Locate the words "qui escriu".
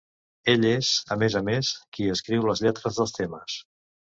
1.99-2.51